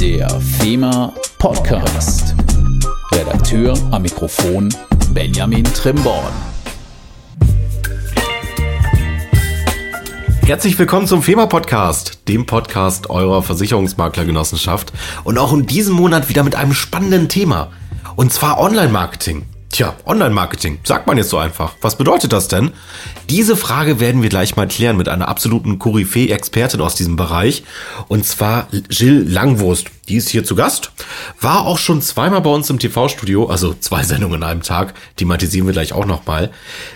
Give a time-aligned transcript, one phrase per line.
[0.00, 2.34] Der FEMA Podcast.
[3.12, 4.74] Redakteur am Mikrofon
[5.12, 6.32] Benjamin Trimborn.
[10.46, 14.90] Herzlich willkommen zum FEMA Podcast, dem Podcast eurer Versicherungsmaklergenossenschaft
[15.24, 17.70] und auch in diesem Monat wieder mit einem spannenden Thema
[18.16, 19.44] und zwar Online-Marketing.
[19.72, 21.76] Tja, Online-Marketing, sagt man jetzt so einfach.
[21.80, 22.72] Was bedeutet das denn?
[23.28, 27.62] Diese Frage werden wir gleich mal klären mit einer absoluten Koryphäe-Expertin aus diesem Bereich.
[28.08, 29.86] Und zwar Jill Langwurst.
[30.08, 30.90] Die ist hier zu Gast.
[31.40, 34.94] War auch schon zweimal bei uns im TV-Studio, also zwei Sendungen in einem Tag.
[35.14, 36.50] Thematisieren wir gleich auch nochmal.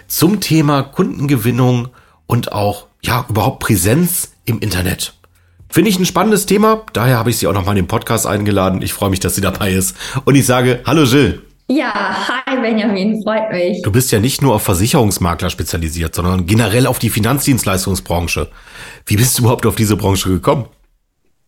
[0.09, 1.91] Zum Thema Kundengewinnung
[2.27, 5.15] und auch, ja, überhaupt Präsenz im Internet.
[5.69, 6.83] Finde ich ein spannendes Thema.
[6.93, 8.83] Daher habe ich sie auch nochmal in den Podcast eingeladen.
[8.83, 9.97] Ich freue mich, dass sie dabei ist.
[10.25, 11.44] Und ich sage, hallo Jill.
[11.67, 13.81] Ja, hi Benjamin, freut mich.
[13.81, 18.51] Du bist ja nicht nur auf Versicherungsmakler spezialisiert, sondern generell auf die Finanzdienstleistungsbranche.
[19.07, 20.67] Wie bist du überhaupt auf diese Branche gekommen?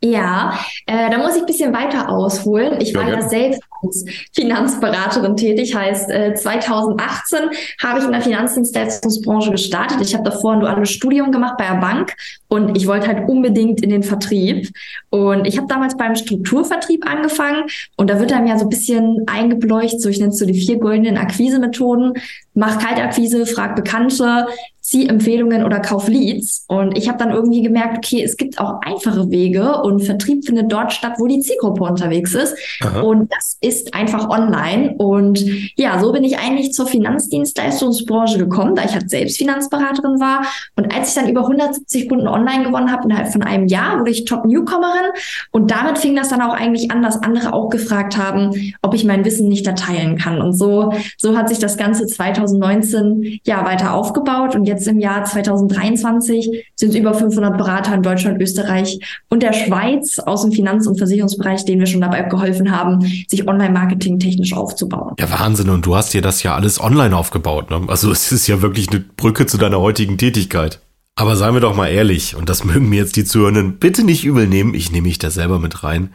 [0.02, 2.80] Ja, äh, da muss ich ein bisschen weiter ausholen.
[2.80, 7.38] Ich war ja, ja selbst als Finanzberaterin tätig, heißt äh, 2018
[7.82, 9.98] habe ich in der Finanzdienstleistungsbranche gestartet.
[10.02, 12.14] Ich habe davor ein duales Studium gemacht bei der Bank
[12.48, 14.68] und ich wollte halt unbedingt in den Vertrieb.
[15.08, 17.64] Und ich habe damals beim Strukturvertrieb angefangen
[17.96, 20.60] und da wird einem ja so ein bisschen eingebläucht, so ich nenne es so die
[20.60, 22.14] vier goldenen Akquisemethoden.
[22.54, 24.46] Mach Kaltakquise, frag Bekannte,
[24.86, 26.64] zieh Empfehlungen oder kauf Leads.
[26.68, 30.70] Und ich habe dann irgendwie gemerkt, okay, es gibt auch einfache Wege und Vertrieb findet
[30.70, 32.56] dort statt, wo die Zielgruppe unterwegs ist.
[32.82, 33.00] Aha.
[33.00, 34.94] Und das ist einfach online.
[34.98, 35.44] Und
[35.76, 40.46] ja, so bin ich eigentlich zur Finanzdienstleistungsbranche gekommen, da ich halt selbst Finanzberaterin war.
[40.76, 44.12] Und als ich dann über 170 Kunden online gewonnen habe, innerhalb von einem Jahr, wurde
[44.12, 45.10] ich Top-Newcomerin.
[45.50, 49.04] Und damit fing das dann auch eigentlich an, dass andere auch gefragt haben, ob ich
[49.04, 50.40] mein Wissen nicht da teilen kann.
[50.40, 54.54] Und so, so hat sich das Ganze 2019 ja weiter aufgebaut.
[54.54, 59.42] Und jetzt jetzt im Jahr 2023 sind es über 500 Berater in Deutschland, Österreich und
[59.42, 64.18] der Schweiz aus dem Finanz- und Versicherungsbereich, denen wir schon dabei geholfen haben, sich Online-Marketing
[64.18, 65.14] technisch aufzubauen.
[65.18, 65.70] Ja, Wahnsinn.
[65.70, 67.70] Und du hast dir das ja alles online aufgebaut.
[67.70, 67.82] Ne?
[67.88, 70.80] Also es ist ja wirklich eine Brücke zu deiner heutigen Tätigkeit.
[71.14, 74.24] Aber seien wir doch mal ehrlich, und das mögen mir jetzt die Zuhörenden bitte nicht
[74.24, 76.10] übel nehmen, ich nehme mich da selber mit rein.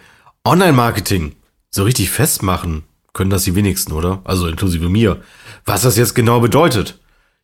[0.46, 1.34] Online-Marketing,
[1.72, 2.84] so richtig festmachen,
[3.14, 4.22] können das die wenigsten, oder?
[4.24, 5.22] Also inklusive mir.
[5.66, 7.01] Was das jetzt genau bedeutet.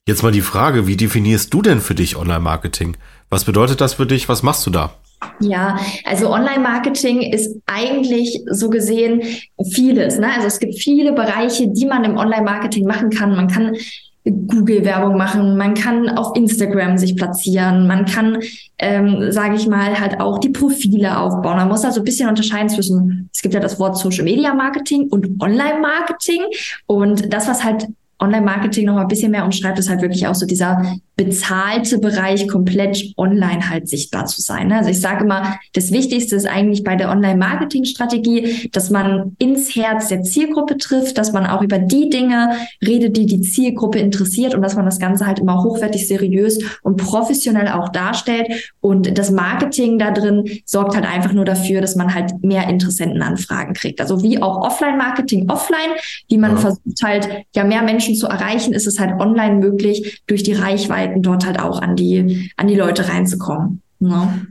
[0.08, 2.96] Jetzt mal die Frage, wie definierst du denn für dich Online-Marketing?
[3.30, 4.30] Was bedeutet das für dich?
[4.30, 4.94] Was machst du da?
[5.42, 9.22] Ja, also Online-Marketing ist eigentlich so gesehen
[9.70, 10.18] vieles.
[10.18, 10.30] Ne?
[10.34, 13.36] Also es gibt viele Bereiche, die man im Online-Marketing machen kann.
[13.36, 13.76] Man kann
[14.24, 18.40] Google-Werbung machen, man kann auf Instagram sich platzieren, man kann,
[18.78, 21.58] ähm, sage ich mal, halt auch die Profile aufbauen.
[21.58, 25.10] Man muss also ein bisschen unterscheiden zwischen, es gibt ja das Wort Social Media Marketing
[25.10, 26.44] und Online-Marketing.
[26.86, 27.88] Und das, was halt
[28.20, 30.82] Online-Marketing noch ein bisschen mehr umschreibt, ist halt wirklich auch so dieser
[31.18, 34.72] bezahlte Bereich komplett online halt sichtbar zu sein.
[34.72, 40.10] Also ich sage immer, das Wichtigste ist eigentlich bei der Online-Marketing-Strategie, dass man ins Herz
[40.10, 42.52] der Zielgruppe trifft, dass man auch über die Dinge
[42.86, 46.98] redet, die die Zielgruppe interessiert und dass man das Ganze halt immer hochwertig, seriös und
[46.98, 48.72] professionell auch darstellt.
[48.80, 53.74] Und das Marketing da drin sorgt halt einfach nur dafür, dass man halt mehr Interessentenanfragen
[53.74, 54.00] kriegt.
[54.02, 55.98] Also wie auch Offline-Marketing offline,
[56.30, 56.58] wie man ja.
[56.58, 61.07] versucht halt ja mehr Menschen zu erreichen, ist es halt online möglich durch die Reichweite
[61.08, 63.82] Möglichkeiten, dort halt auch an die, an die Leute reinzukommen.
[64.00, 64.48] Ne?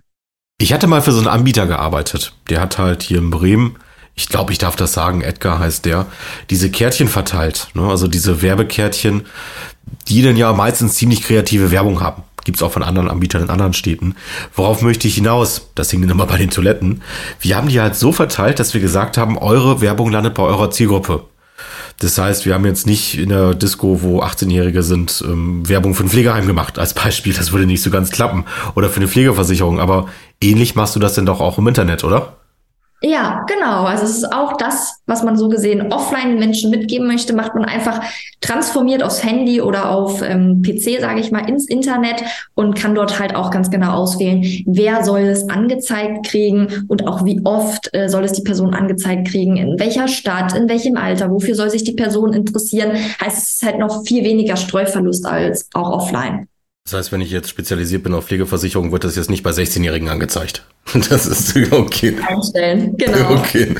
[0.58, 2.32] Ich hatte mal für so einen Anbieter gearbeitet.
[2.48, 3.76] Der hat halt hier in Bremen,
[4.14, 6.06] ich glaube, ich darf das sagen, Edgar heißt der,
[6.48, 7.68] diese Kärtchen verteilt.
[7.74, 7.82] Ne?
[7.82, 9.26] Also diese Werbekärtchen,
[10.08, 12.22] die dann ja meistens ziemlich kreative Werbung haben.
[12.44, 14.14] Gibt's auch von anderen Anbietern in anderen Städten.
[14.54, 15.70] Worauf möchte ich hinaus?
[15.74, 17.02] Das hing dann immer bei den Toiletten.
[17.40, 20.70] Wir haben die halt so verteilt, dass wir gesagt haben, eure Werbung landet bei eurer
[20.70, 21.24] Zielgruppe.
[21.98, 26.04] Das heißt, wir haben jetzt nicht in der Disco, wo 18-Jährige sind, ähm, Werbung für
[26.04, 27.32] ein Pflegeheim gemacht als Beispiel.
[27.32, 28.44] Das würde nicht so ganz klappen.
[28.74, 29.80] Oder für eine Pflegeversicherung.
[29.80, 30.08] Aber
[30.42, 32.35] ähnlich machst du das denn doch auch im Internet, oder?
[33.06, 33.84] Ja, genau.
[33.84, 37.64] Also es ist auch das, was man so gesehen offline Menschen mitgeben möchte, macht man
[37.64, 38.02] einfach
[38.40, 42.24] transformiert aufs Handy oder auf ähm, PC, sage ich mal, ins Internet
[42.54, 47.24] und kann dort halt auch ganz genau auswählen, wer soll es angezeigt kriegen und auch
[47.24, 51.30] wie oft äh, soll es die Person angezeigt kriegen, in welcher Stadt, in welchem Alter,
[51.30, 52.90] wofür soll sich die Person interessieren.
[53.22, 56.48] Heißt, es ist halt noch viel weniger Streuverlust als auch offline.
[56.86, 60.08] Das heißt, wenn ich jetzt spezialisiert bin auf Pflegeversicherung, wird das jetzt nicht bei 16-Jährigen
[60.08, 60.64] angezeigt.
[61.10, 62.16] Das ist okay.
[62.24, 63.30] Einstellen, genau.
[63.38, 63.74] Okay.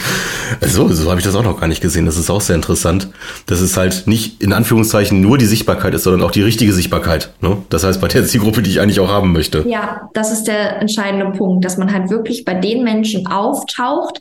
[0.60, 2.04] Also, so habe ich das auch noch gar nicht gesehen.
[2.04, 3.08] Das ist auch sehr interessant,
[3.46, 7.32] dass es halt nicht in Anführungszeichen nur die Sichtbarkeit ist, sondern auch die richtige Sichtbarkeit.
[7.40, 7.58] Ne?
[7.68, 9.64] Das heißt, bei der Zielgruppe, die ich eigentlich auch haben möchte.
[9.68, 14.18] Ja, das ist der entscheidende Punkt, dass man halt wirklich bei den Menschen auftaucht,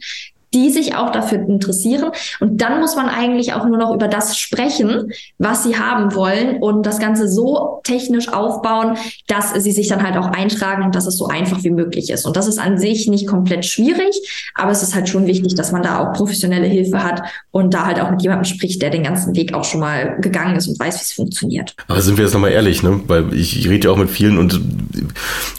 [0.55, 2.11] die sich auch dafür interessieren.
[2.39, 6.57] Und dann muss man eigentlich auch nur noch über das sprechen, was sie haben wollen
[6.61, 8.97] und das Ganze so technisch aufbauen,
[9.27, 12.25] dass sie sich dann halt auch eintragen und dass es so einfach wie möglich ist.
[12.25, 15.73] Und das ist an sich nicht komplett schwierig, aber es ist halt schon wichtig, dass
[15.73, 19.03] man da auch professionelle Hilfe hat und da halt auch mit jemandem spricht, der den
[19.03, 21.75] ganzen Weg auch schon mal gegangen ist und weiß, wie es funktioniert.
[21.87, 23.01] Aber sind wir jetzt nochmal ehrlich, ne?
[23.07, 24.61] Weil ich, ich rede ja auch mit vielen und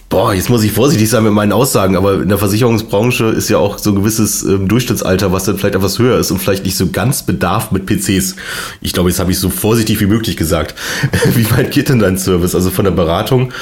[0.09, 3.59] boah, jetzt muss ich vorsichtig sein mit meinen Aussagen, aber in der Versicherungsbranche ist ja
[3.59, 6.77] auch so ein gewisses ähm, Durchschnittsalter, was dann vielleicht etwas höher ist und vielleicht nicht
[6.77, 8.37] so ganz bedarf mit PCs.
[8.81, 10.75] Ich glaube, jetzt habe ich so vorsichtig wie möglich gesagt.
[11.35, 12.55] wie weit geht denn dein Service?
[12.55, 13.53] Also von der Beratung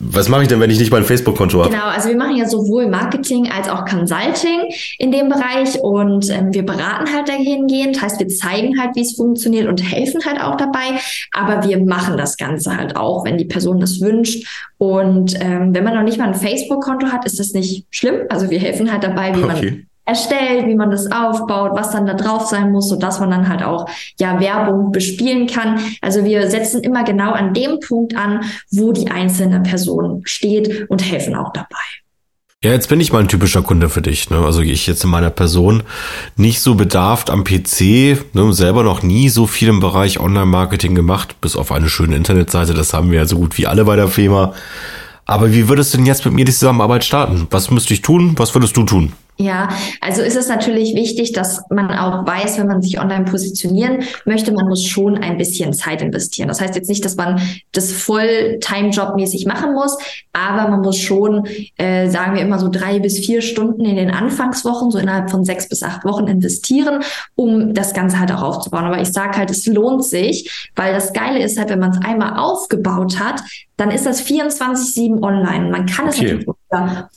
[0.00, 1.70] was mache ich denn, wenn ich nicht mein Facebook-Konto habe?
[1.70, 6.52] Genau, also wir machen ja sowohl Marketing als auch Consulting in dem Bereich und ähm,
[6.52, 10.56] wir beraten halt dahingehend, heißt wir zeigen halt, wie es funktioniert und helfen halt auch
[10.56, 10.98] dabei,
[11.32, 14.46] aber wir machen das Ganze halt auch, wenn die Person das wünscht
[14.78, 18.50] und ähm, wenn man noch nicht mal ein Facebook-Konto hat, ist das nicht schlimm, also
[18.50, 19.70] wir helfen halt dabei, wie okay.
[19.70, 23.30] man erstellt, wie man das aufbaut, was dann da drauf sein muss, so dass man
[23.30, 25.80] dann halt auch ja Werbung bespielen kann.
[26.00, 31.02] Also wir setzen immer genau an dem Punkt an, wo die einzelne Person steht und
[31.10, 31.76] helfen auch dabei.
[32.62, 34.30] Ja, jetzt bin ich mal ein typischer Kunde für dich.
[34.30, 34.38] Ne?
[34.38, 35.82] Also ich jetzt in meiner Person
[36.36, 38.54] nicht so bedarft am PC, ne?
[38.54, 42.72] selber noch nie so viel im Bereich Online-Marketing gemacht, bis auf eine schöne Internetseite.
[42.72, 44.54] Das haben wir ja so gut wie alle bei der FEMA.
[45.26, 47.46] Aber wie würdest du denn jetzt mit mir die Zusammenarbeit starten?
[47.50, 48.32] Was müsste ich tun?
[48.38, 49.12] Was würdest du tun?
[49.36, 49.68] Ja,
[50.00, 54.52] also ist es natürlich wichtig, dass man auch weiß, wenn man sich online positionieren möchte,
[54.52, 56.46] man muss schon ein bisschen Zeit investieren.
[56.46, 57.40] Das heißt jetzt nicht, dass man
[57.72, 59.98] das Volltime-Job-mäßig machen muss,
[60.32, 61.48] aber man muss schon,
[61.78, 65.44] äh, sagen wir immer so drei bis vier Stunden in den Anfangswochen, so innerhalb von
[65.44, 67.02] sechs bis acht Wochen investieren,
[67.34, 68.84] um das Ganze halt auch aufzubauen.
[68.84, 72.04] Aber ich sage halt, es lohnt sich, weil das Geile ist halt, wenn man es
[72.04, 73.42] einmal aufgebaut hat,
[73.76, 75.70] dann ist das 24-7 online.
[75.70, 76.34] Man kann es okay.
[76.34, 76.46] natürlich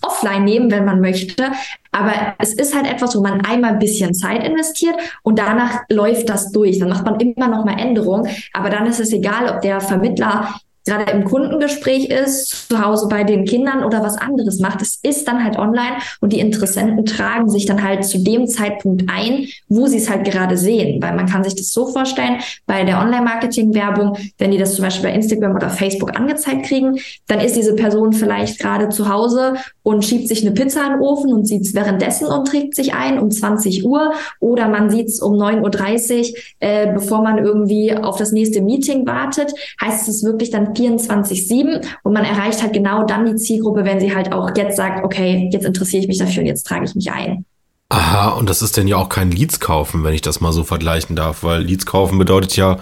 [0.02, 1.52] offline nehmen, wenn man möchte.
[1.92, 6.30] Aber es ist halt etwas, wo man einmal ein bisschen Zeit investiert und danach läuft
[6.30, 6.80] das durch.
[6.80, 8.30] Dann macht man immer noch mal Änderungen.
[8.54, 10.56] Aber dann ist es egal, ob der Vermittler
[10.88, 14.82] gerade im Kundengespräch ist, zu Hause bei den Kindern oder was anderes macht.
[14.82, 19.04] Es ist dann halt online und die Interessenten tragen sich dann halt zu dem Zeitpunkt
[19.08, 21.02] ein, wo sie es halt gerade sehen.
[21.02, 25.10] Weil man kann sich das so vorstellen, bei der Online-Marketing-Werbung, wenn die das zum Beispiel
[25.10, 30.04] bei Instagram oder Facebook angezeigt kriegen, dann ist diese Person vielleicht gerade zu Hause und
[30.04, 33.20] schiebt sich eine Pizza in den Ofen und sieht es währenddessen und trägt sich ein
[33.20, 38.18] um 20 Uhr oder man sieht es um 9.30 Uhr, äh, bevor man irgendwie auf
[38.18, 43.26] das nächste Meeting wartet, heißt es wirklich dann 24-7 und man erreicht halt genau dann
[43.26, 46.48] die Zielgruppe, wenn sie halt auch jetzt sagt, okay, jetzt interessiere ich mich dafür und
[46.48, 47.46] jetzt trage ich mich ein.
[47.90, 50.64] Aha, und das ist denn ja auch kein Leads kaufen, wenn ich das mal so
[50.64, 52.78] vergleichen darf, weil Leads kaufen bedeutet ja,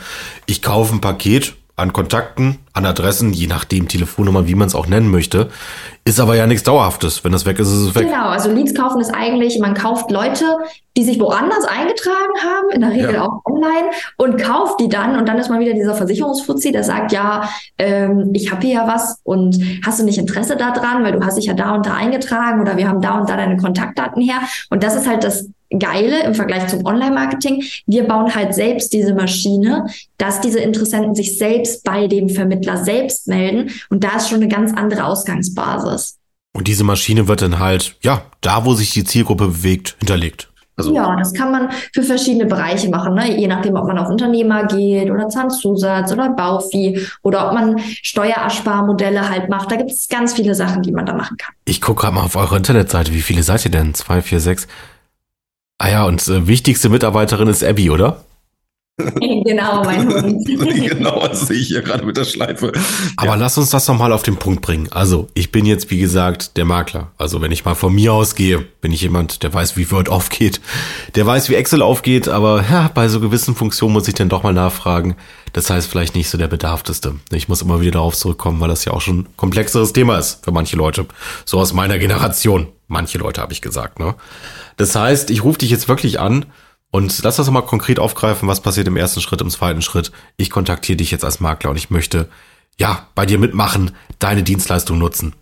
[0.47, 4.88] ich kaufe ein Paket an Kontakten, an Adressen, je nachdem Telefonnummer, wie man es auch
[4.88, 5.50] nennen möchte.
[6.06, 7.24] Ist aber ja nichts Dauerhaftes.
[7.24, 8.07] Wenn das weg ist, ist es weg.
[8.07, 10.45] Genau, also Leads kaufen ist eigentlich, man kauft Leute,
[10.97, 13.25] die sich woanders eingetragen haben, in der Regel ja.
[13.25, 15.18] auch online, und kauft die dann.
[15.18, 18.88] Und dann ist man wieder dieser Versicherungsfuzzi, der sagt, ja, ähm, ich habe hier ja
[18.88, 21.94] was und hast du nicht Interesse daran, weil du hast dich ja da und da
[21.94, 24.39] eingetragen oder wir haben da und da deine Kontaktdaten her.
[24.69, 27.63] Und das ist halt das Geile im Vergleich zum Online-Marketing.
[27.88, 29.88] Wir bauen halt selbst diese Maschine,
[30.18, 33.71] dass diese Interessenten sich selbst bei dem Vermittler selbst melden.
[33.89, 36.18] Und da ist schon eine ganz andere Ausgangsbasis.
[36.53, 40.50] Und diese Maschine wird dann halt, ja, da wo sich die Zielgruppe bewegt, hinterlegt.
[40.77, 43.38] Also ja, das kann man für verschiedene Bereiche machen, ne?
[43.38, 49.30] je nachdem, ob man auf Unternehmer geht oder Zahnzusatz oder Bauvieh oder ob man Steuerersparmodelle
[49.30, 49.72] halt macht.
[49.72, 51.54] Da gibt es ganz viele Sachen, die man da machen kann.
[51.63, 53.13] Ich gucke gerade mal auf eure Internetseite.
[53.13, 53.94] Wie viele seid ihr denn?
[53.94, 54.68] Zwei, vier, sechs?
[55.78, 58.24] Ah ja, und äh, wichtigste Mitarbeiterin ist Abby, oder?
[59.44, 60.45] genau, mein Hund.
[60.45, 62.71] genau, das sehe ich hier gerade mit der Schleife.
[63.18, 63.35] Aber ja.
[63.35, 64.87] lass uns das nochmal auf den Punkt bringen.
[64.90, 67.11] Also, ich bin jetzt, wie gesagt, der Makler.
[67.18, 70.61] Also, wenn ich mal von mir ausgehe, bin ich jemand, der weiß, wie Word aufgeht,
[71.16, 74.44] der weiß, wie Excel aufgeht, aber ja, bei so gewissen Funktionen muss ich dann doch
[74.44, 75.18] mal nachfragen.
[75.52, 77.16] Das heißt, vielleicht nicht so der bedarfteste.
[77.31, 80.44] Ich muss immer wieder darauf zurückkommen, weil das ja auch schon ein komplexeres Thema ist
[80.45, 81.06] für manche Leute.
[81.44, 82.68] So aus meiner Generation.
[82.87, 84.16] Manche Leute habe ich gesagt, ne?
[84.78, 86.45] Das heißt, ich rufe dich jetzt wirklich an
[86.95, 90.14] und lass das mal konkret aufgreifen, was passiert im ersten Schritt, im zweiten Schritt.
[90.37, 92.30] Ich kontaktiere dich jetzt als Makler und ich möchte,
[92.80, 95.35] ja, bei dir mitmachen, deine Dienstleistung nutzen.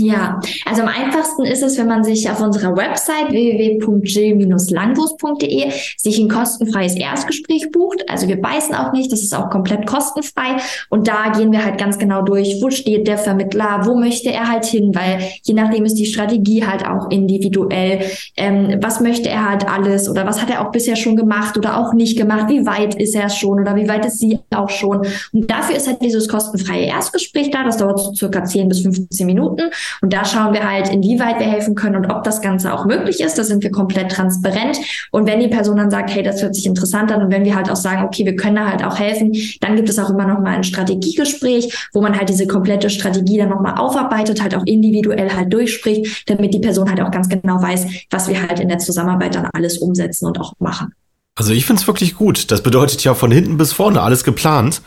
[0.00, 6.28] Ja, also am einfachsten ist es, wenn man sich auf unserer Website www.jill-langbus.de sich ein
[6.28, 8.08] kostenfreies Erstgespräch bucht.
[8.08, 10.58] Also wir beißen auch nicht, das ist auch komplett kostenfrei.
[10.88, 14.48] Und da gehen wir halt ganz genau durch, wo steht der Vermittler, wo möchte er
[14.48, 18.02] halt hin, weil je nachdem ist die Strategie halt auch individuell.
[18.36, 21.76] Ähm, was möchte er halt alles oder was hat er auch bisher schon gemacht oder
[21.76, 22.48] auch nicht gemacht?
[22.48, 25.04] Wie weit ist er schon oder wie weit ist sie auch schon?
[25.32, 27.64] Und dafür ist halt dieses kostenfreie Erstgespräch da.
[27.64, 29.72] Das dauert so circa 10 bis 15 Minuten.
[30.00, 33.20] Und da schauen wir halt, inwieweit wir helfen können und ob das Ganze auch möglich
[33.20, 33.38] ist.
[33.38, 34.78] Da sind wir komplett transparent.
[35.10, 37.54] Und wenn die Person dann sagt, hey, das hört sich interessant an und wenn wir
[37.54, 40.26] halt auch sagen, okay, wir können da halt auch helfen, dann gibt es auch immer
[40.26, 44.54] noch mal ein Strategiegespräch, wo man halt diese komplette Strategie dann noch mal aufarbeitet, halt
[44.54, 48.60] auch individuell halt durchspricht, damit die Person halt auch ganz genau weiß, was wir halt
[48.60, 50.92] in der Zusammenarbeit dann alles umsetzen und auch machen.
[51.38, 52.50] Also ich finde es wirklich gut.
[52.50, 54.82] Das bedeutet ja von hinten bis vorne alles geplant.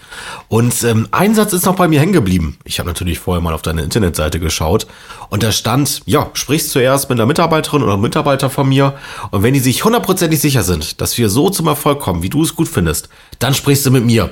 [0.50, 2.58] Und ähm, ein Satz ist noch bei mir hängen geblieben.
[2.66, 4.86] Ich habe natürlich vorher mal auf deine Internetseite geschaut
[5.30, 8.96] und da stand, ja, sprich zuerst mit einer Mitarbeiterin oder Mitarbeiter von mir
[9.32, 12.44] und wenn die sich hundertprozentig sicher sind, dass wir so zum Erfolg kommen, wie du
[12.44, 13.08] es gut findest,
[13.40, 14.32] dann sprichst du mit mir.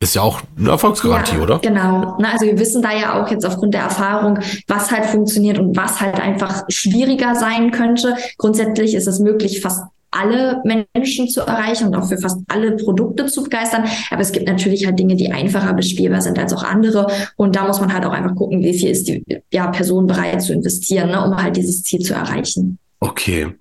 [0.00, 1.58] Ist ja auch eine Erfolgsgarantie, ja, oder?
[1.58, 2.16] Genau.
[2.18, 5.76] Na, also wir wissen da ja auch jetzt aufgrund der Erfahrung, was halt funktioniert und
[5.76, 8.16] was halt einfach schwieriger sein könnte.
[8.38, 9.82] Grundsätzlich ist es möglich, fast
[10.12, 13.84] alle Menschen zu erreichen und auch für fast alle Produkte zu begeistern.
[14.10, 17.08] Aber es gibt natürlich halt Dinge, die einfacher bespielbar sind als auch andere.
[17.36, 20.42] Und da muss man halt auch einfach gucken, wie viel ist die ja, Person bereit
[20.42, 22.78] zu investieren, ne, um halt dieses Ziel zu erreichen.
[23.00, 23.54] Okay.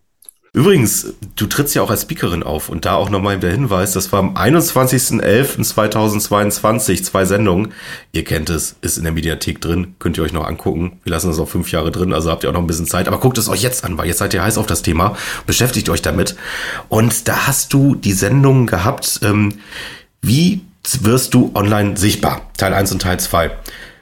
[0.53, 4.12] Übrigens, du trittst ja auch als Speakerin auf und da auch nochmal der Hinweis, das
[4.12, 7.72] war am 21.11.2022, zwei Sendungen.
[8.12, 11.00] Ihr kennt es, ist in der Mediathek drin, könnt ihr euch noch angucken.
[11.05, 13.08] Wir lassen das auch fünf Jahre drin, also habt ihr auch noch ein bisschen Zeit.
[13.08, 15.15] Aber guckt es euch jetzt an, weil jetzt seid ihr heiß auf das Thema,
[15.46, 16.36] beschäftigt euch damit.
[16.89, 19.53] Und da hast du die Sendung gehabt, ähm,
[20.22, 20.65] wie
[21.00, 22.51] wirst du online sichtbar?
[22.58, 23.51] Teil 1 und Teil 2.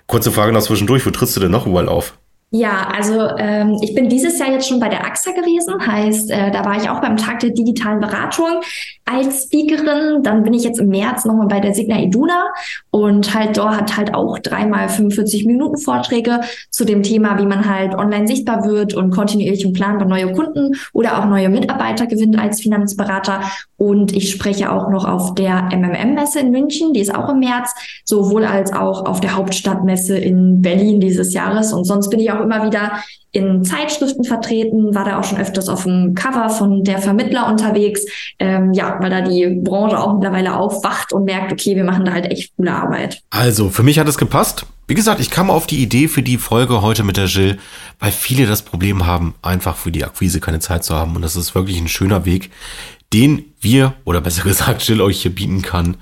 [0.07, 2.15] Kurze Frage noch zwischendurch, wo trittst du denn noch überall auf?
[2.51, 6.49] Ja, also ähm, ich bin dieses Jahr jetzt schon bei der AXA gewesen, heißt, äh,
[6.49, 8.61] da war ich auch beim Tag der digitalen Beratung
[9.05, 10.23] als Speakerin.
[10.23, 12.51] Dann bin ich jetzt im März nochmal bei der Signa Iduna
[12.91, 16.41] und halt dort hat halt auch dreimal 45 Minuten Vorträge
[16.71, 20.75] zu dem Thema, wie man halt online sichtbar wird und kontinuierlich und planbar neue Kunden
[20.93, 23.41] oder auch neue Mitarbeiter gewinnt als Finanzberater.
[23.77, 27.73] Und ich spreche auch noch auf der MMM-Messe in München, die ist auch im März,
[28.03, 31.71] sowohl als auch auf der Hauptstadtmesse in Berlin dieses Jahres.
[31.73, 32.91] Und sonst bin ich auch immer wieder
[33.31, 38.03] in Zeitschriften vertreten, war da auch schon öfters auf dem Cover von der Vermittler unterwegs,
[38.39, 42.13] ähm, ja, weil da die Branche auch mittlerweile aufwacht und merkt, okay, wir machen da
[42.13, 43.21] halt echt coole Arbeit.
[43.29, 44.65] Also, für mich hat es gepasst.
[44.87, 47.59] Wie gesagt, ich kam auf die Idee für die Folge heute mit der Jill,
[47.99, 51.15] weil viele das Problem haben, einfach für die Akquise keine Zeit zu haben.
[51.15, 52.51] Und das ist wirklich ein schöner Weg,
[53.13, 55.97] den wir, oder besser gesagt, Jill euch hier bieten kann.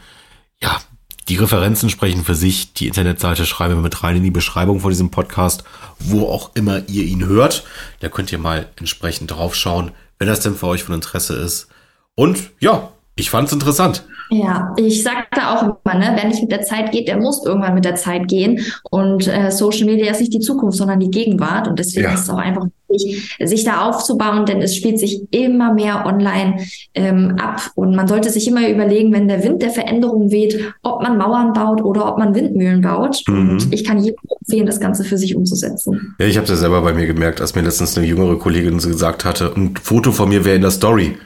[0.61, 0.79] Ja,
[1.27, 2.73] die Referenzen sprechen für sich.
[2.73, 5.65] Die Internetseite schreiben wir mit rein in die Beschreibung von diesem Podcast,
[5.99, 7.65] wo auch immer ihr ihn hört.
[7.99, 11.67] Da könnt ihr mal entsprechend draufschauen, wenn das denn für euch von Interesse ist.
[12.15, 14.03] Und ja, ich fand es interessant.
[14.29, 17.45] Ja, ich sage da auch immer, ne, wer nicht mit der Zeit geht, der muss
[17.45, 18.59] irgendwann mit der Zeit gehen.
[18.91, 21.67] Und äh, Social Media ist nicht die Zukunft, sondern die Gegenwart.
[21.67, 22.13] Und deswegen ja.
[22.13, 26.57] ist es auch einfach wichtig, sich da aufzubauen, denn es spielt sich immer mehr online
[26.93, 27.71] ähm, ab.
[27.75, 31.53] Und man sollte sich immer überlegen, wenn der Wind der Veränderung weht, ob man Mauern
[31.53, 33.23] baut oder ob man Windmühlen baut.
[33.27, 33.49] Mhm.
[33.49, 36.15] Und ich kann jedem empfehlen, das Ganze für sich umzusetzen.
[36.19, 38.89] Ja, ich habe das selber bei mir gemerkt, als mir letztens eine jüngere Kollegin so
[38.89, 41.17] gesagt hatte, ein Foto von mir wäre in der Story.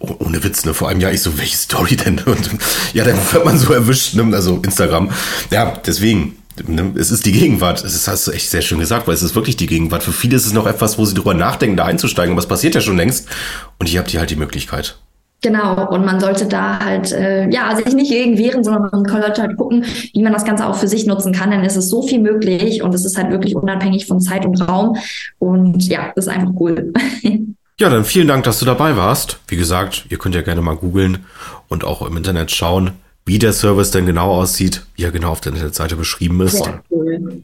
[0.00, 0.74] Oh, ohne Witz, ne?
[0.74, 2.18] Vor einem Jahr ich so, welche Story denn?
[2.26, 2.50] Und
[2.92, 4.34] ja, dann wird man so erwischt, ne?
[4.34, 5.10] Also Instagram.
[5.50, 6.36] Ja, deswegen.
[6.66, 6.92] Ne?
[6.96, 7.84] Es ist die Gegenwart.
[7.84, 10.02] Ist, hast du echt sehr schön gesagt, weil es ist wirklich die Gegenwart.
[10.02, 12.32] Für viele ist es noch etwas, wo sie drüber nachdenken, da einzusteigen.
[12.32, 13.28] Aber es passiert ja schon längst.
[13.78, 14.98] Und hier habt ihr halt die Möglichkeit.
[15.42, 19.42] Genau, und man sollte da halt, äh, ja, sich nicht gegen wehren, sondern man sollte
[19.42, 22.02] halt gucken, wie man das Ganze auch für sich nutzen kann, denn es ist so
[22.02, 24.96] viel möglich und es ist halt wirklich unabhängig von Zeit und Raum
[25.38, 26.92] und ja, das ist einfach cool.
[27.78, 29.38] Ja, dann vielen Dank, dass du dabei warst.
[29.48, 31.26] Wie gesagt, ihr könnt ja gerne mal googeln
[31.68, 32.92] und auch im Internet schauen,
[33.26, 36.64] wie der Service denn genau aussieht, wie er genau auf der Internetseite beschrieben ist.
[36.64, 37.42] Sehr cool.